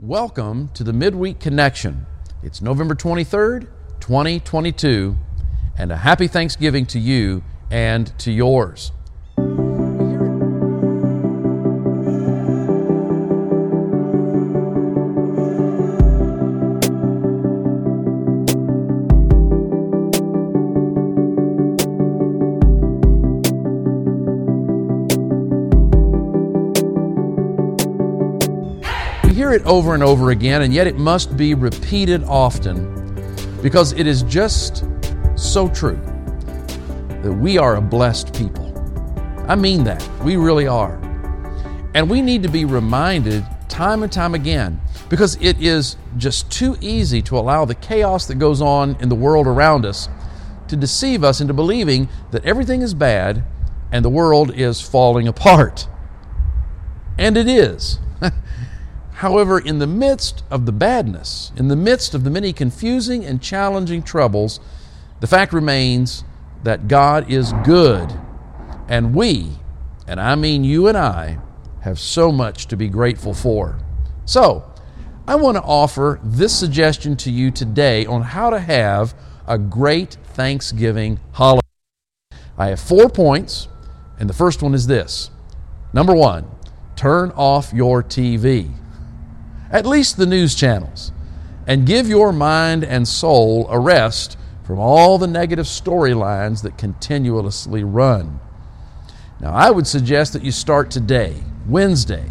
Welcome 0.00 0.70
to 0.74 0.82
the 0.82 0.92
Midweek 0.92 1.38
Connection. 1.38 2.06
It's 2.42 2.60
November 2.60 2.96
23rd, 2.96 3.68
2022, 4.00 5.16
and 5.78 5.92
a 5.92 5.96
happy 5.96 6.26
Thanksgiving 6.26 6.84
to 6.86 6.98
you 6.98 7.44
and 7.70 8.12
to 8.18 8.32
yours. 8.32 8.90
It 29.54 29.64
over 29.64 29.94
and 29.94 30.02
over 30.02 30.30
again, 30.30 30.62
and 30.62 30.74
yet 30.74 30.86
it 30.86 30.98
must 30.98 31.36
be 31.36 31.54
repeated 31.54 32.22
often 32.24 32.92
because 33.62 33.92
it 33.92 34.06
is 34.06 34.22
just 34.24 34.84
so 35.36 35.68
true 35.68 36.00
that 37.22 37.32
we 37.32 37.56
are 37.56 37.76
a 37.76 37.80
blessed 37.80 38.34
people. 38.34 38.70
I 39.48 39.54
mean 39.54 39.84
that. 39.84 40.06
We 40.22 40.36
really 40.36 40.66
are. 40.66 41.00
And 41.94 42.10
we 42.10 42.20
need 42.20 42.42
to 42.42 42.48
be 42.48 42.64
reminded 42.64 43.44
time 43.68 44.02
and 44.02 44.12
time 44.12 44.34
again 44.34 44.80
because 45.08 45.36
it 45.40 45.60
is 45.60 45.96
just 46.16 46.50
too 46.50 46.76
easy 46.80 47.22
to 47.22 47.38
allow 47.38 47.64
the 47.64 47.74
chaos 47.74 48.26
that 48.26 48.36
goes 48.36 48.60
on 48.60 48.96
in 49.00 49.08
the 49.08 49.14
world 49.14 49.46
around 49.46 49.86
us 49.86 50.08
to 50.68 50.76
deceive 50.76 51.22
us 51.22 51.40
into 51.40 51.54
believing 51.54 52.08
that 52.30 52.44
everything 52.44 52.82
is 52.82 52.94
bad 52.94 53.44
and 53.92 54.04
the 54.04 54.10
world 54.10 54.52
is 54.54 54.80
falling 54.80 55.28
apart. 55.28 55.88
And 57.18 57.36
it 57.36 57.48
is. 57.48 58.00
However, 59.14 59.60
in 59.60 59.78
the 59.78 59.86
midst 59.86 60.42
of 60.50 60.66
the 60.66 60.72
badness, 60.72 61.52
in 61.56 61.68
the 61.68 61.76
midst 61.76 62.14
of 62.14 62.24
the 62.24 62.30
many 62.30 62.52
confusing 62.52 63.24
and 63.24 63.40
challenging 63.40 64.02
troubles, 64.02 64.58
the 65.20 65.28
fact 65.28 65.52
remains 65.52 66.24
that 66.64 66.88
God 66.88 67.30
is 67.30 67.52
good, 67.64 68.12
and 68.88 69.14
we, 69.14 69.52
and 70.08 70.20
I 70.20 70.34
mean 70.34 70.64
you 70.64 70.88
and 70.88 70.98
I, 70.98 71.38
have 71.82 72.00
so 72.00 72.32
much 72.32 72.66
to 72.66 72.76
be 72.76 72.88
grateful 72.88 73.34
for. 73.34 73.78
So, 74.24 74.68
I 75.28 75.36
want 75.36 75.56
to 75.58 75.62
offer 75.62 76.18
this 76.24 76.58
suggestion 76.58 77.16
to 77.18 77.30
you 77.30 77.52
today 77.52 78.04
on 78.06 78.22
how 78.22 78.50
to 78.50 78.58
have 78.58 79.14
a 79.46 79.58
great 79.58 80.14
Thanksgiving 80.24 81.20
holiday. 81.32 81.60
I 82.58 82.66
have 82.66 82.80
four 82.80 83.08
points, 83.08 83.68
and 84.18 84.28
the 84.28 84.34
first 84.34 84.60
one 84.60 84.74
is 84.74 84.88
this. 84.88 85.30
Number 85.92 86.14
one, 86.14 86.50
turn 86.96 87.30
off 87.36 87.72
your 87.72 88.02
TV 88.02 88.74
at 89.74 89.84
least 89.84 90.16
the 90.16 90.24
news 90.24 90.54
channels, 90.54 91.10
and 91.66 91.84
give 91.84 92.08
your 92.08 92.32
mind 92.32 92.84
and 92.84 93.08
soul 93.08 93.66
a 93.68 93.78
rest 93.78 94.38
from 94.62 94.78
all 94.78 95.18
the 95.18 95.26
negative 95.26 95.66
storylines 95.66 96.62
that 96.62 96.78
continuously 96.78 97.82
run. 97.82 98.38
Now, 99.40 99.52
I 99.52 99.72
would 99.72 99.88
suggest 99.88 100.32
that 100.32 100.44
you 100.44 100.52
start 100.52 100.92
today, 100.92 101.42
Wednesday, 101.66 102.26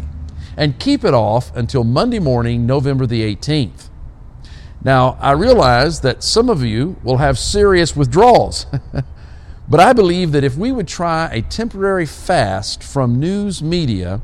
and 0.56 0.78
keep 0.78 1.04
it 1.04 1.12
off 1.12 1.54
until 1.54 1.84
Monday 1.84 2.18
morning, 2.18 2.64
November 2.64 3.04
the 3.04 3.22
18th. 3.36 3.90
Now, 4.82 5.18
I 5.20 5.32
realize 5.32 6.00
that 6.00 6.24
some 6.24 6.48
of 6.48 6.64
you 6.64 6.96
will 7.04 7.18
have 7.18 7.38
serious 7.38 7.94
withdrawals, 7.94 8.66
but 9.68 9.80
I 9.80 9.92
believe 9.92 10.32
that 10.32 10.44
if 10.44 10.56
we 10.56 10.72
would 10.72 10.88
try 10.88 11.28
a 11.30 11.42
temporary 11.42 12.06
fast 12.06 12.82
from 12.82 13.20
news 13.20 13.62
media, 13.62 14.22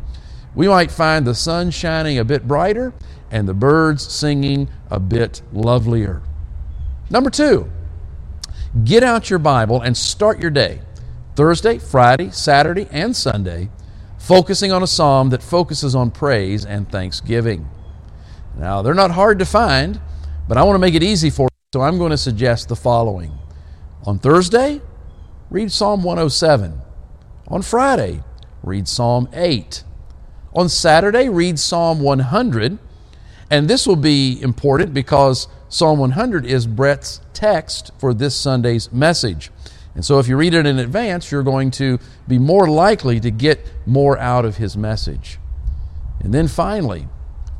we 0.54 0.68
might 0.68 0.90
find 0.90 1.26
the 1.26 1.34
sun 1.34 1.70
shining 1.70 2.18
a 2.18 2.24
bit 2.24 2.46
brighter 2.48 2.92
and 3.30 3.48
the 3.48 3.54
birds 3.54 4.10
singing 4.10 4.68
a 4.90 4.98
bit 4.98 5.42
lovelier. 5.52 6.22
Number 7.08 7.30
two, 7.30 7.70
get 8.84 9.02
out 9.02 9.30
your 9.30 9.38
Bible 9.38 9.80
and 9.80 9.96
start 9.96 10.40
your 10.40 10.50
day, 10.50 10.80
Thursday, 11.36 11.78
Friday, 11.78 12.30
Saturday, 12.30 12.89
and 12.90 13.14
Sunday, 13.14 13.70
focusing 14.18 14.72
on 14.72 14.83
a 14.83 14.86
psalm 14.86 15.30
that 15.30 15.42
focuses 15.42 15.94
on 15.94 16.10
praise 16.10 16.64
and 16.64 16.90
thanksgiving. 16.90 17.68
Now, 18.56 18.83
they're 18.83 18.94
not 18.94 19.12
hard 19.12 19.39
to 19.39 19.46
find, 19.46 20.00
but 20.48 20.58
I 20.58 20.62
want 20.64 20.74
to 20.74 20.80
make 20.80 20.94
it 20.94 21.02
easy 21.02 21.30
for 21.30 21.44
you, 21.44 21.48
so 21.72 21.80
I'm 21.83 21.98
going 21.98 22.10
to 22.10 22.18
suggest 22.18 22.68
the 22.68 22.77
following. 22.77 23.33
On 24.05 24.18
Thursday, 24.18 24.80
read 25.50 25.70
Psalm 25.70 26.02
107. 26.02 26.80
On 27.48 27.62
Friday, 27.62 28.22
read 28.62 28.89
Psalm 28.89 29.28
8. 29.33 29.84
On 30.52 30.68
Saturday, 30.68 31.28
read 31.28 31.58
Psalm 31.58 32.00
100. 32.00 32.78
And 33.50 33.68
this 33.68 33.86
will 33.86 33.96
be 33.96 34.40
important 34.40 34.94
because 34.94 35.48
Psalm 35.68 35.98
100 35.98 36.46
is 36.46 36.66
Brett's 36.66 37.20
text 37.33 37.90
for 37.98 38.14
this 38.14 38.34
Sunday's 38.34 38.92
message. 38.92 39.50
And 39.94 40.05
so 40.05 40.18
if 40.18 40.28
you 40.28 40.36
read 40.36 40.55
it 40.55 40.66
in 40.66 40.78
advance, 40.78 41.33
you're 41.33 41.42
going 41.42 41.70
to 41.72 41.98
be 42.28 42.39
more 42.39 42.68
likely 42.68 43.18
to 43.20 43.30
get 43.30 43.72
more 43.86 44.18
out 44.18 44.44
of 44.44 44.56
his 44.56 44.77
message. 44.77 45.39
And 46.20 46.33
then 46.33 46.46
finally, 46.48 47.08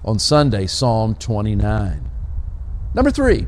on 0.05 0.19
Sunday, 0.19 0.67
Psalm 0.67 1.15
29. 1.15 2.09
Number 2.95 3.11
three, 3.11 3.47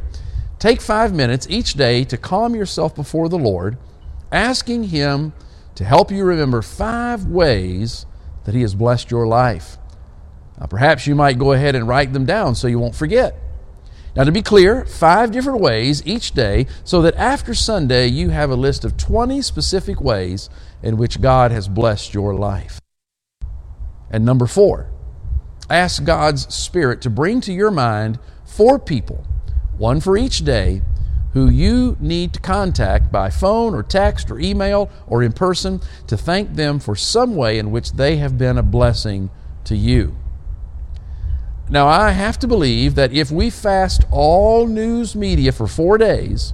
take 0.58 0.80
five 0.80 1.14
minutes 1.14 1.46
each 1.48 1.74
day 1.74 2.04
to 2.04 2.16
calm 2.16 2.54
yourself 2.54 2.94
before 2.94 3.28
the 3.28 3.38
Lord, 3.38 3.76
asking 4.30 4.84
Him 4.84 5.32
to 5.74 5.84
help 5.84 6.10
you 6.10 6.24
remember 6.24 6.62
five 6.62 7.26
ways 7.26 8.06
that 8.44 8.54
He 8.54 8.62
has 8.62 8.74
blessed 8.74 9.10
your 9.10 9.26
life. 9.26 9.78
Now, 10.58 10.66
perhaps 10.66 11.06
you 11.06 11.14
might 11.14 11.38
go 11.38 11.52
ahead 11.52 11.74
and 11.74 11.88
write 11.88 12.12
them 12.12 12.24
down 12.26 12.54
so 12.54 12.68
you 12.68 12.78
won't 12.78 12.94
forget. 12.94 13.36
Now, 14.14 14.24
to 14.24 14.32
be 14.32 14.42
clear, 14.42 14.84
five 14.84 15.32
different 15.32 15.60
ways 15.60 16.06
each 16.06 16.32
day 16.32 16.66
so 16.84 17.00
that 17.02 17.14
after 17.16 17.54
Sunday 17.54 18.08
you 18.08 18.28
have 18.28 18.50
a 18.50 18.56
list 18.56 18.84
of 18.84 18.96
20 18.96 19.40
specific 19.40 20.00
ways 20.00 20.50
in 20.82 20.98
which 20.98 21.20
God 21.20 21.50
has 21.50 21.66
blessed 21.66 22.12
your 22.12 22.34
life. 22.34 22.78
And 24.10 24.24
number 24.26 24.46
four, 24.46 24.90
ask 25.70 26.04
God's 26.04 26.52
Spirit 26.54 27.00
to 27.02 27.10
bring 27.10 27.40
to 27.42 27.52
your 27.52 27.70
mind 27.70 28.18
four 28.44 28.78
people, 28.78 29.26
one 29.78 30.00
for 30.00 30.18
each 30.18 30.44
day, 30.44 30.82
who 31.32 31.48
you 31.48 31.96
need 32.00 32.32
to 32.34 32.40
contact 32.40 33.10
by 33.10 33.30
phone 33.30 33.74
or 33.74 33.82
text 33.82 34.30
or 34.30 34.38
email 34.38 34.90
or 35.06 35.22
in 35.22 35.32
person 35.32 35.80
to 36.06 36.16
thank 36.16 36.54
them 36.54 36.78
for 36.78 36.94
some 36.94 37.34
way 37.36 37.58
in 37.58 37.70
which 37.70 37.92
they 37.92 38.16
have 38.16 38.36
been 38.36 38.58
a 38.58 38.62
blessing 38.62 39.30
to 39.64 39.76
you. 39.76 40.14
Now, 41.70 41.88
I 41.88 42.10
have 42.10 42.38
to 42.40 42.46
believe 42.46 42.96
that 42.96 43.12
if 43.12 43.30
we 43.30 43.48
fast 43.48 44.04
all 44.10 44.66
news 44.66 45.16
media 45.16 45.52
for 45.52 45.66
four 45.66 45.96
days, 45.96 46.52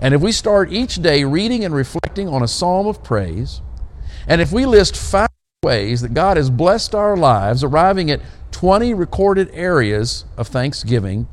and 0.00 0.12
if 0.12 0.20
we 0.20 0.32
start 0.32 0.72
each 0.72 0.96
day 0.96 1.22
reading 1.24 1.64
and 1.64 1.74
reflecting 1.74 2.26
on 2.26 2.42
a 2.42 2.48
psalm 2.48 2.86
of 2.88 3.04
praise, 3.04 3.60
and 4.26 4.40
if 4.40 4.50
we 4.50 4.66
list 4.66 4.96
five 4.96 5.28
ways 5.62 6.00
that 6.00 6.14
God 6.14 6.36
has 6.36 6.50
blessed 6.50 6.94
our 6.94 7.16
lives, 7.16 7.62
arriving 7.62 8.10
at 8.10 8.20
20 8.50 8.92
recorded 8.94 9.50
areas 9.52 10.24
of 10.36 10.48
thanksgiving, 10.48 11.28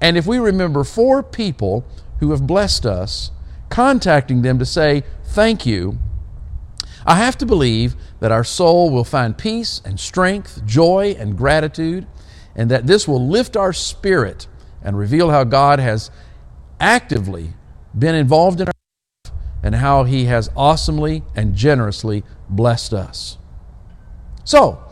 and 0.00 0.18
if 0.18 0.26
we 0.26 0.38
remember 0.38 0.84
four 0.84 1.22
people 1.22 1.86
who 2.20 2.30
have 2.30 2.46
blessed 2.46 2.86
us, 2.86 3.30
contacting 3.68 4.42
them 4.42 4.58
to 4.58 4.66
say 4.66 5.04
thank 5.24 5.66
you, 5.66 5.98
I 7.06 7.14
have 7.16 7.38
to 7.38 7.46
believe 7.46 7.94
that 8.20 8.32
our 8.32 8.44
soul 8.44 8.90
will 8.90 9.04
find 9.04 9.38
peace 9.38 9.80
and 9.84 9.98
strength, 9.98 10.64
joy 10.66 11.16
and 11.18 11.38
gratitude 11.38 12.06
and 12.58 12.70
that 12.72 12.88
this 12.88 13.06
will 13.06 13.24
lift 13.24 13.56
our 13.56 13.72
spirit 13.72 14.48
and 14.82 14.98
reveal 14.98 15.30
how 15.30 15.44
God 15.44 15.78
has 15.78 16.10
actively 16.80 17.52
been 17.96 18.16
involved 18.16 18.60
in 18.60 18.66
our 18.66 18.74
life 19.24 19.32
and 19.62 19.76
how 19.76 20.02
He 20.02 20.24
has 20.24 20.50
awesomely 20.56 21.22
and 21.36 21.54
generously 21.54 22.24
blessed 22.48 22.92
us. 22.92 23.38
So, 24.42 24.82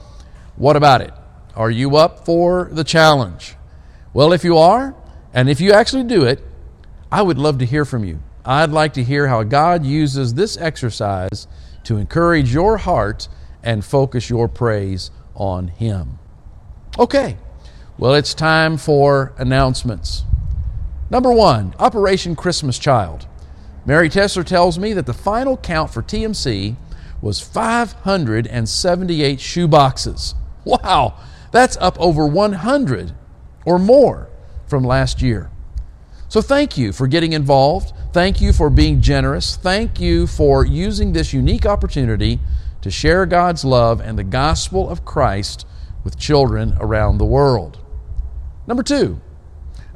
what 0.54 0.76
about 0.76 1.00
it? 1.00 1.12
Are 1.56 1.70
you 1.70 1.96
up 1.96 2.24
for 2.24 2.68
the 2.70 2.84
challenge? 2.84 3.56
Well, 4.14 4.32
if 4.32 4.44
you 4.44 4.56
are, 4.56 4.94
and 5.34 5.50
if 5.50 5.60
you 5.60 5.72
actually 5.72 6.04
do 6.04 6.24
it, 6.24 6.42
I 7.10 7.22
would 7.22 7.38
love 7.38 7.58
to 7.58 7.66
hear 7.66 7.84
from 7.84 8.04
you. 8.04 8.20
I'd 8.44 8.70
like 8.70 8.92
to 8.94 9.04
hear 9.04 9.28
how 9.28 9.44
God 9.44 9.84
uses 9.84 10.34
this 10.34 10.56
exercise 10.56 11.46
to 11.84 11.98
encourage 11.98 12.52
your 12.52 12.78
heart 12.78 13.28
and 13.62 13.84
focus 13.84 14.28
your 14.30 14.48
praise 14.48 15.10
on 15.34 15.68
Him. 15.68 16.18
Okay, 16.98 17.36
well, 17.98 18.14
it's 18.14 18.34
time 18.34 18.76
for 18.76 19.32
announcements. 19.38 20.24
Number 21.10 21.32
one, 21.32 21.74
Operation 21.78 22.34
Christmas 22.34 22.78
Child. 22.78 23.28
Mary 23.84 24.08
Tesler 24.08 24.44
tells 24.44 24.78
me 24.78 24.92
that 24.92 25.06
the 25.06 25.14
final 25.14 25.56
count 25.56 25.92
for 25.92 26.02
TMC 26.02 26.76
was 27.22 27.40
578 27.40 29.40
shoe 29.40 29.68
boxes. 29.68 30.34
Wow, 30.64 31.20
that's 31.52 31.76
up 31.76 31.96
over 32.00 32.26
100 32.26 33.12
or 33.64 33.78
more 33.78 34.28
from 34.66 34.82
last 34.82 35.22
year. 35.22 35.52
So 36.28 36.42
thank 36.42 36.76
you 36.76 36.92
for 36.92 37.06
getting 37.06 37.32
involved. 37.32 37.92
Thank 38.12 38.40
you 38.40 38.52
for 38.52 38.68
being 38.68 39.00
generous. 39.00 39.56
Thank 39.56 40.00
you 40.00 40.26
for 40.26 40.64
using 40.64 41.12
this 41.12 41.32
unique 41.32 41.66
opportunity 41.66 42.40
to 42.82 42.90
share 42.90 43.26
God's 43.26 43.64
love 43.64 44.00
and 44.00 44.18
the 44.18 44.24
gospel 44.24 44.88
of 44.88 45.04
Christ 45.04 45.66
with 46.02 46.18
children 46.18 46.76
around 46.80 47.18
the 47.18 47.24
world. 47.24 47.78
Number 48.66 48.82
two, 48.82 49.20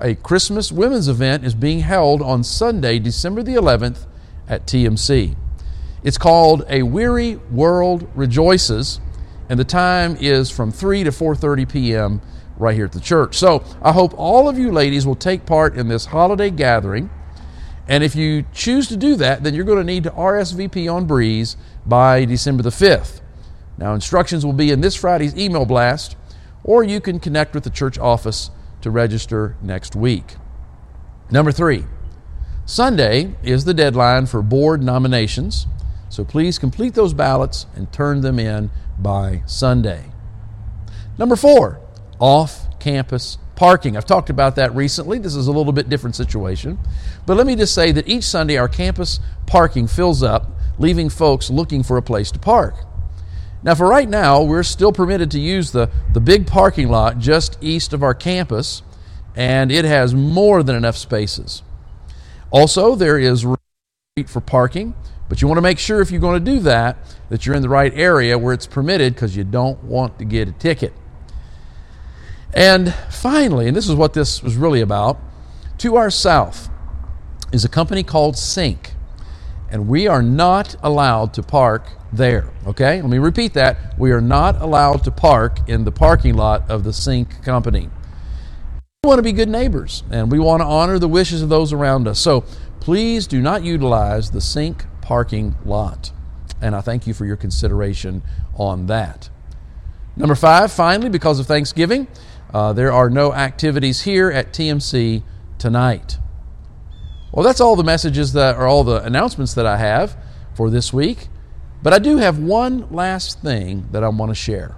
a 0.01 0.15
Christmas 0.15 0.73
women's 0.73 1.09
event 1.09 1.45
is 1.45 1.55
being 1.55 1.81
held 1.81 2.23
on 2.23 2.43
Sunday, 2.45 2.99
December 2.99 3.43
the 3.43 3.55
11th 3.55 4.07
at 4.49 4.67
TMC. 4.67 5.37
It's 6.03 6.19
called 6.19 6.65
A 6.69 6.83
Weary 6.83 7.37
World 7.51 8.09
Rejoices, 8.15 9.01
and 9.49 9.59
the 9.59 9.65
time 9.65 10.17
is 10.19 10.51
from 10.51 10.73
3 10.73 11.05
to 11.05 11.11
4:30 11.11 11.69
p.m. 11.69 12.21
right 12.61 12.75
here 12.75 12.85
at 12.85 12.93
the 12.93 13.01
church. 13.01 13.37
So, 13.37 13.65
I 13.83 13.93
hope 13.93 14.13
all 14.17 14.49
of 14.49 14.59
you 14.59 14.71
ladies 14.71 15.07
will 15.07 15.17
take 15.17 15.47
part 15.47 15.77
in 15.77 15.89
this 15.89 16.07
holiday 16.07 16.51
gathering. 16.51 17.11
And 17.89 18.05
if 18.05 18.15
you 18.15 18.45
choose 18.53 18.87
to 18.89 18.97
do 18.97 19.17
that, 19.17 19.43
then 19.43 19.55
you're 19.55 19.65
going 19.65 19.79
to 19.79 19.85
need 19.85 20.05
to 20.05 20.11
RSVP 20.11 20.93
on 20.93 21.07
Breeze 21.07 21.57
by 21.85 22.25
December 22.25 22.63
the 22.63 22.71
5th. 22.71 23.21
Now, 23.79 23.95
instructions 23.95 24.45
will 24.45 24.53
be 24.53 24.71
in 24.71 24.81
this 24.81 24.95
Friday's 24.95 25.37
email 25.37 25.65
blast, 25.65 26.17
or 26.63 26.85
you 26.85 27.01
can 27.01 27.19
connect 27.19 27.55
with 27.55 27.65
the 27.65 27.71
church 27.71 27.99
office 27.99 28.51
to 28.83 28.91
register 28.91 29.57
next 29.63 29.97
week. 29.97 30.37
Number 31.31 31.51
three, 31.51 31.85
Sunday 32.67 33.35
is 33.43 33.65
the 33.65 33.75
deadline 33.75 34.27
for 34.27 34.43
board 34.43 34.83
nominations, 34.83 35.67
so 36.09 36.25
please 36.25 36.59
complete 36.59 36.95
those 36.95 37.15
ballots 37.15 37.67
and 37.75 37.93
turn 37.93 38.21
them 38.21 38.39
in 38.39 38.71
by 38.99 39.43
Sunday. 39.47 40.13
Number 41.19 41.37
four, 41.37 41.81
off 42.21 42.79
campus 42.79 43.39
parking. 43.57 43.97
I've 43.97 44.07
talked 44.07 44.31
about 44.31 44.57
that 44.57 44.75
recently. 44.75 45.19
This 45.19 45.35
is 45.35 45.47
a 45.47 45.53
little 45.53 45.73
bit 45.73 45.89
different 45.89 46.17
situation. 46.17 46.79
But 47.27 47.37
let 47.37 47.47
me 47.47 47.57
just 47.57 47.75
say 47.75 47.93
that 47.93 48.09
each 48.09 48.25
Sunday 48.25 48.57
our 48.57 48.69
campus 48.69 49.21
parking 49.47 49.87
fills 49.87 50.23
up, 50.23 50.51
leaving 50.79 51.09
folks 51.09 51.51
looking 51.51 51.83
for 51.83 51.97
a 51.97 52.03
place 52.03 52.31
to 52.31 52.39
park. 52.39 52.75
Now, 53.63 53.75
for 53.75 53.87
right 53.87 54.09
now, 54.09 54.43
we're 54.43 54.63
still 54.63 54.93
permitted 54.93 55.31
to 55.33 55.41
use 55.41 55.73
the, 55.73 55.91
the 56.15 56.21
big 56.21 56.47
parking 56.47 56.89
lot 56.89 57.19
just 57.19 57.59
east 57.61 57.93
of 57.93 58.03
our 58.03 58.15
campus, 58.15 58.83
and 59.37 59.71
it 59.71 59.85
has 59.85 60.15
more 60.15 60.63
than 60.63 60.77
enough 60.77 60.97
spaces. 60.97 61.63
Also, 62.51 62.95
there 62.95 63.19
is 63.19 63.41
street 63.41 64.31
for 64.31 64.41
parking, 64.41 64.95
but 65.29 65.43
you 65.43 65.49
want 65.49 65.59
to 65.59 65.63
make 65.63 65.79
sure 65.79 66.01
if 66.01 66.11
you're 66.11 66.21
going 66.21 66.43
to 66.43 66.51
do 66.51 66.61
that 66.61 66.97
that 67.29 67.45
you're 67.45 67.55
in 67.55 67.63
the 67.63 67.69
right 67.69 67.93
area 67.95 68.39
where 68.39 68.55
it's 68.55 68.67
permitted 68.67 69.15
because 69.15 69.37
you 69.37 69.45
don't 69.45 69.85
want 69.85 70.19
to 70.19 70.25
get 70.25 70.49
a 70.49 70.53
ticket. 70.53 70.95
And 72.53 72.93
finally, 73.11 73.69
and 73.69 73.77
this 73.77 73.89
is 73.89 73.95
what 73.95 74.13
this 74.13 74.43
was 74.43 74.57
really 74.57 74.81
about, 74.81 75.19
to 75.79 75.97
our 75.97 76.11
south 76.11 76.69
is 77.53 77.65
a 77.65 77.69
company 77.69 78.03
called 78.03 78.37
Sync, 78.37 78.93
and 79.71 79.89
we 79.89 80.07
are 80.07 80.23
not 80.23 80.77
allowed 80.83 81.33
to 81.35 81.43
park 81.43 81.87
there. 82.13 82.53
Okay? 82.67 83.01
Let 83.01 83.11
me 83.11 83.19
repeat 83.19 83.55
that. 83.55 83.99
We 83.99 84.11
are 84.13 84.21
not 84.21 84.61
allowed 84.61 85.05
to 85.05 85.11
park 85.11 85.69
in 85.69 85.85
the 85.85 85.93
parking 85.93 86.35
lot 86.35 86.69
of 86.71 86.85
the 86.85 86.93
Sync 86.93 87.43
company. 87.45 87.89
We 89.03 89.09
want 89.09 89.19
to 89.19 89.23
be 89.23 89.33
good 89.33 89.49
neighbors 89.49 90.03
and 90.11 90.31
we 90.31 90.39
want 90.39 90.61
to 90.61 90.67
honor 90.67 90.99
the 90.99 91.09
wishes 91.09 91.41
of 91.41 91.49
those 91.49 91.73
around 91.73 92.07
us. 92.07 92.19
So 92.19 92.43
please 92.81 93.27
do 93.27 93.41
not 93.41 93.63
utilize 93.63 94.33
the 94.33 94.41
Sync 94.41 94.85
parking 95.01 95.55
lot. 95.65 96.13
And 96.61 96.75
I 96.75 96.83
thank 96.83 97.07
you 97.07 97.15
for 97.15 97.25
your 97.25 97.37
consideration 97.37 98.23
on 98.55 98.87
that. 98.87 99.31
Number 100.17 100.35
five, 100.35 100.71
finally, 100.71 101.09
because 101.09 101.39
of 101.39 101.47
Thanksgiving, 101.47 102.09
uh, 102.53 102.73
there 102.73 102.93
are 102.93 103.11
no 103.11 103.33
activities 103.33 104.03
here 104.03 104.31
at 104.31 104.53
TMC 104.53 105.23
tonight. 105.59 106.19
Well, 107.33 107.45
that's 107.45 107.61
all 107.61 107.77
the 107.77 107.85
messages 107.85 108.33
that 108.33 108.57
are 108.57 108.67
all 108.67 108.83
the 108.83 109.03
announcements 109.05 109.55
that 109.55 109.67
I 109.67 109.77
have 109.77 110.17
for 110.55 110.69
this 110.69 110.93
week. 110.93 111.29
But 111.83 111.93
I 111.93 111.99
do 111.99 112.19
have 112.19 112.39
one 112.39 112.91
last 112.91 113.41
thing 113.41 113.89
that 113.93 114.05
I 114.05 114.09
want 114.09 114.31
to 114.31 114.35
share. 114.35 114.77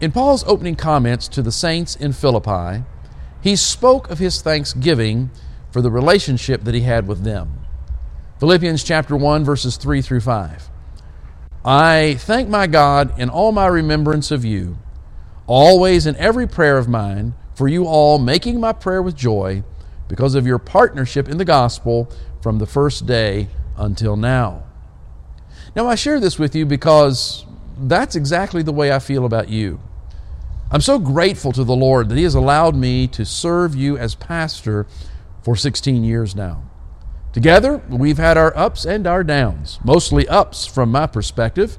In 0.00 0.12
Paul's 0.12 0.44
opening 0.44 0.76
comments 0.76 1.28
to 1.28 1.42
the 1.42 1.52
saints 1.52 1.94
in 1.94 2.12
Philippi, 2.12 2.84
he 3.42 3.56
spoke 3.56 4.08
of 4.10 4.18
his 4.18 4.40
thanksgiving 4.40 5.30
for 5.70 5.82
the 5.82 5.90
relationship 5.90 6.64
that 6.64 6.74
he 6.74 6.82
had 6.82 7.06
with 7.06 7.24
them. 7.24 7.66
Philippians 8.38 8.82
chapter 8.82 9.16
1 9.16 9.44
verses 9.44 9.76
3 9.76 10.00
through 10.00 10.20
5. 10.20 10.70
I 11.64 12.16
thank 12.18 12.48
my 12.48 12.66
God 12.66 13.18
in 13.18 13.28
all 13.28 13.52
my 13.52 13.66
remembrance 13.66 14.30
of 14.30 14.44
you, 14.44 14.78
always 15.50 16.06
in 16.06 16.14
every 16.16 16.46
prayer 16.46 16.78
of 16.78 16.88
mine, 16.88 17.34
for 17.54 17.66
you 17.66 17.84
all, 17.84 18.18
making 18.20 18.60
my 18.60 18.72
prayer 18.72 19.02
with 19.02 19.16
joy 19.16 19.64
because 20.08 20.36
of 20.36 20.46
your 20.46 20.60
partnership 20.60 21.28
in 21.28 21.38
the 21.38 21.44
gospel 21.44 22.08
from 22.40 22.58
the 22.58 22.66
first 22.66 23.04
day 23.04 23.48
until 23.76 24.16
now. 24.16 24.62
Now, 25.74 25.88
I 25.88 25.96
share 25.96 26.20
this 26.20 26.38
with 26.38 26.54
you 26.54 26.64
because 26.66 27.44
that's 27.76 28.14
exactly 28.14 28.62
the 28.62 28.72
way 28.72 28.92
I 28.92 29.00
feel 29.00 29.24
about 29.24 29.48
you. 29.48 29.80
I'm 30.70 30.80
so 30.80 31.00
grateful 31.00 31.50
to 31.52 31.64
the 31.64 31.74
Lord 31.74 32.08
that 32.08 32.16
He 32.16 32.22
has 32.22 32.36
allowed 32.36 32.76
me 32.76 33.08
to 33.08 33.24
serve 33.24 33.74
you 33.74 33.98
as 33.98 34.14
pastor 34.14 34.86
for 35.42 35.56
16 35.56 36.04
years 36.04 36.36
now. 36.36 36.62
Together, 37.32 37.78
we've 37.88 38.18
had 38.18 38.36
our 38.36 38.56
ups 38.56 38.84
and 38.84 39.04
our 39.04 39.24
downs, 39.24 39.80
mostly 39.82 40.28
ups 40.28 40.64
from 40.64 40.92
my 40.92 41.08
perspective. 41.08 41.76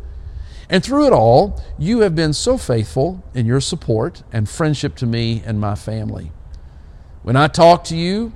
And 0.72 0.82
through 0.82 1.06
it 1.06 1.14
all, 1.14 1.62
you 1.78 2.00
have 2.00 2.16
been 2.16 2.32
so 2.32 2.58
faithful 2.58 3.22
in 3.34 3.46
your 3.46 3.60
support 3.60 4.24
and 4.32 4.48
friendship 4.48 4.96
to 4.96 5.06
me 5.06 5.44
and 5.46 5.60
my 5.60 5.76
family. 5.76 6.32
When 7.24 7.36
I 7.36 7.48
talk 7.48 7.84
to 7.86 7.98
you, 7.98 8.32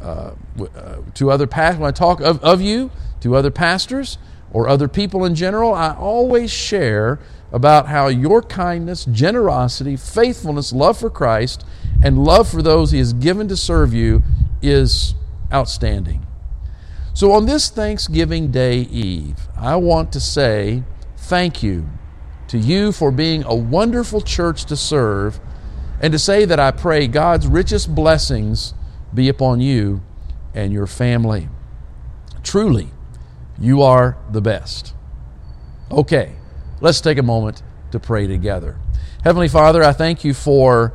uh, 0.00 0.34
uh, 0.60 0.98
to 1.14 1.30
other 1.32 1.48
pastors, 1.48 1.80
when 1.80 1.88
I 1.88 1.92
talk 1.92 2.20
of, 2.20 2.42
of 2.44 2.60
you 2.60 2.92
to 3.20 3.34
other 3.34 3.50
pastors, 3.50 4.16
or 4.52 4.68
other 4.68 4.86
people 4.86 5.24
in 5.24 5.34
general, 5.34 5.74
I 5.74 5.94
always 5.94 6.50
share 6.50 7.18
about 7.52 7.88
how 7.88 8.08
your 8.08 8.42
kindness, 8.42 9.04
generosity, 9.06 9.96
faithfulness, 9.96 10.72
love 10.72 10.98
for 10.98 11.10
Christ, 11.10 11.64
and 12.02 12.22
love 12.22 12.48
for 12.48 12.62
those 12.62 12.92
He 12.92 12.98
has 12.98 13.12
given 13.12 13.48
to 13.48 13.56
serve 13.56 13.92
you 13.92 14.22
is 14.60 15.14
outstanding. 15.52 16.26
So 17.14 17.32
on 17.32 17.46
this 17.46 17.70
Thanksgiving 17.70 18.50
Day 18.50 18.80
Eve, 18.80 19.48
I 19.56 19.76
want 19.76 20.12
to 20.12 20.20
say 20.20 20.84
thank 21.22 21.62
you 21.62 21.88
to 22.48 22.58
you 22.58 22.92
for 22.92 23.10
being 23.10 23.44
a 23.44 23.54
wonderful 23.54 24.20
church 24.20 24.66
to 24.66 24.76
serve, 24.76 25.40
and 26.00 26.12
to 26.12 26.18
say 26.18 26.44
that 26.44 26.60
I 26.60 26.70
pray 26.70 27.06
God's 27.06 27.46
richest 27.46 27.94
blessings 27.94 28.74
be 29.14 29.28
upon 29.28 29.60
you 29.60 30.02
and 30.52 30.72
your 30.72 30.86
family. 30.86 31.48
Truly, 32.42 32.90
you 33.58 33.82
are 33.82 34.18
the 34.30 34.42
best. 34.42 34.94
Okay, 35.90 36.34
let's 36.80 37.00
take 37.00 37.18
a 37.18 37.22
moment 37.22 37.62
to 37.92 38.00
pray 38.00 38.26
together. 38.26 38.76
Heavenly 39.22 39.48
Father, 39.48 39.82
I 39.82 39.92
thank 39.92 40.24
you 40.24 40.34
for 40.34 40.92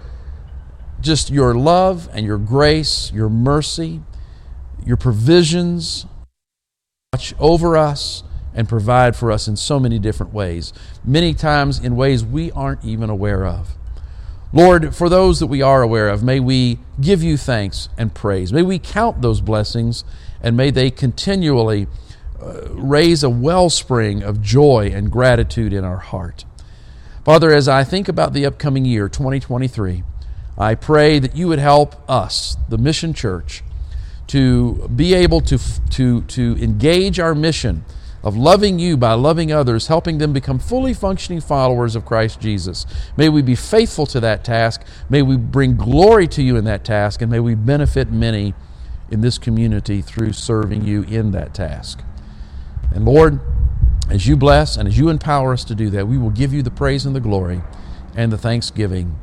just 0.99 1.29
your 1.29 1.55
love 1.55 2.09
and 2.11 2.25
your 2.25 2.37
grace, 2.37 3.11
your 3.13 3.29
mercy, 3.29 4.01
your 4.85 4.97
provisions. 4.97 6.05
Watch 7.13 7.33
over 7.39 7.77
us 7.77 8.23
and 8.57 8.67
provide 8.67 9.15
for 9.15 9.31
us 9.31 9.47
in 9.47 9.55
so 9.55 9.79
many 9.79 9.99
different 9.99 10.33
ways, 10.33 10.73
many 11.05 11.31
times 11.35 11.77
in 11.77 11.95
ways 11.95 12.25
we 12.25 12.51
aren't 12.51 12.83
even 12.83 13.07
aware 13.07 13.45
of. 13.45 13.75
Lord, 14.51 14.95
for 14.95 15.09
those 15.09 15.39
that 15.39 15.47
we 15.47 15.61
are 15.61 15.83
aware 15.83 16.09
of, 16.09 16.23
may 16.23 16.39
we 16.39 16.79
give 16.99 17.21
you 17.21 17.37
thanks 17.37 17.87
and 17.99 18.15
praise. 18.15 18.51
May 18.51 18.63
we 18.63 18.79
count 18.79 19.21
those 19.21 19.41
blessings 19.41 20.03
and 20.41 20.57
may 20.57 20.71
they 20.71 20.89
continually 20.89 21.85
uh, 22.41 22.67
raise 22.71 23.23
a 23.23 23.29
wellspring 23.29 24.23
of 24.23 24.41
joy 24.41 24.91
and 24.91 25.11
gratitude 25.11 25.71
in 25.71 25.83
our 25.83 25.97
heart. 25.97 26.43
Father, 27.23 27.53
as 27.53 27.67
I 27.67 27.83
think 27.83 28.07
about 28.07 28.33
the 28.33 28.45
upcoming 28.45 28.85
year, 28.85 29.07
2023, 29.07 30.03
I 30.57 30.73
pray 30.73 31.19
that 31.19 31.35
you 31.35 31.47
would 31.49 31.59
help 31.59 31.95
us, 32.09 32.57
the 32.69 32.79
Mission 32.79 33.13
Church, 33.13 33.63
to 34.27 34.89
be 34.95 35.13
able 35.13 35.41
to, 35.41 35.59
to, 35.91 36.21
to 36.21 36.57
engage 36.59 37.19
our 37.19 37.35
mission 37.35 37.85
of 38.27 38.35
loving 38.35 38.77
you 38.77 38.97
by 38.97 39.13
loving 39.13 39.53
others, 39.53 39.87
helping 39.87 40.17
them 40.17 40.33
become 40.33 40.59
fully 40.59 40.93
functioning 40.93 41.39
followers 41.39 41.95
of 41.95 42.03
Christ 42.03 42.41
Jesus. 42.41 42.85
May 43.15 43.29
we 43.29 43.41
be 43.41 43.55
faithful 43.55 44.05
to 44.07 44.19
that 44.19 44.43
task. 44.43 44.83
May 45.09 45.21
we 45.21 45.37
bring 45.37 45.77
glory 45.77 46.27
to 46.27 46.43
you 46.43 46.57
in 46.57 46.65
that 46.65 46.83
task, 46.83 47.21
and 47.21 47.31
may 47.31 47.39
we 47.39 47.55
benefit 47.55 48.11
many 48.11 48.53
in 49.09 49.21
this 49.21 49.37
community 49.37 50.01
through 50.01 50.33
serving 50.33 50.83
you 50.83 51.03
in 51.03 51.31
that 51.31 51.53
task. 51.53 52.01
And 52.93 53.05
Lord, 53.05 53.39
as 54.09 54.27
you 54.27 54.35
bless 54.35 54.75
and 54.75 54.89
as 54.89 54.97
you 54.97 55.07
empower 55.07 55.53
us 55.53 55.63
to 55.63 55.73
do 55.73 55.89
that, 55.91 56.09
we 56.09 56.17
will 56.17 56.29
give 56.29 56.51
you 56.51 56.61
the 56.61 56.69
praise 56.69 57.05
and 57.05 57.15
the 57.15 57.21
glory 57.21 57.61
and 58.13 58.29
the 58.29 58.37
thanksgiving. 58.37 59.17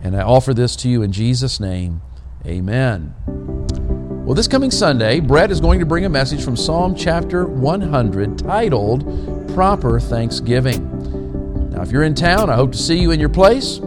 And 0.00 0.16
I 0.16 0.22
offer 0.22 0.54
this 0.54 0.76
to 0.76 0.88
you 0.88 1.02
in 1.02 1.10
Jesus' 1.10 1.58
name. 1.58 2.00
Amen. 2.46 3.85
Well, 4.26 4.34
this 4.34 4.48
coming 4.48 4.72
Sunday, 4.72 5.20
Brett 5.20 5.52
is 5.52 5.60
going 5.60 5.78
to 5.78 5.86
bring 5.86 6.04
a 6.04 6.08
message 6.08 6.42
from 6.42 6.56
Psalm 6.56 6.96
chapter 6.96 7.46
100 7.46 8.36
titled 8.36 9.54
Proper 9.54 10.00
Thanksgiving. 10.00 11.70
Now, 11.70 11.82
if 11.82 11.92
you're 11.92 12.02
in 12.02 12.16
town, 12.16 12.50
I 12.50 12.56
hope 12.56 12.72
to 12.72 12.78
see 12.78 12.98
you 12.98 13.12
in 13.12 13.20
your 13.20 13.28
place 13.28 13.80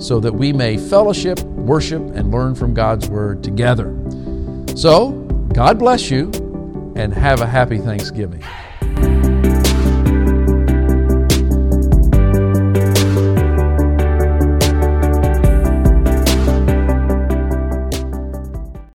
so 0.00 0.18
that 0.18 0.32
we 0.32 0.52
may 0.52 0.78
fellowship, 0.78 1.40
worship, 1.42 2.02
and 2.16 2.32
learn 2.32 2.56
from 2.56 2.74
God's 2.74 3.08
Word 3.08 3.44
together. 3.44 3.96
So, 4.74 5.12
God 5.52 5.78
bless 5.78 6.10
you 6.10 6.32
and 6.96 7.14
have 7.14 7.40
a 7.40 7.46
happy 7.46 7.78
Thanksgiving. 7.78 8.42